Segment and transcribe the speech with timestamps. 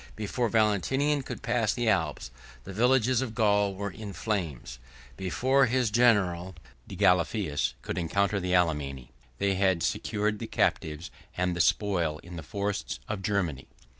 [0.15, 2.31] Before Valentinian could pass the Alps,
[2.63, 4.79] the villages of Gaul were in flames;
[5.15, 6.55] before his general
[6.87, 12.41] Degalaiphus could encounter the Alemanni, they had secured the captives and the spoil in the
[12.41, 13.67] forests of Germany.